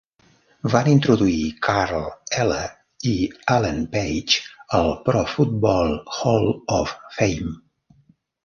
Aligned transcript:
Van 0.75 0.87
introduir 0.93 1.43
Carl 1.67 2.07
Eller 2.43 2.63
i 3.11 3.13
Alan 3.57 3.79
Page 3.93 4.41
al 4.81 4.93
Pro 5.11 5.23
Football 5.37 5.97
Hall 6.17 6.53
of 6.81 6.99
Fame. 7.21 7.57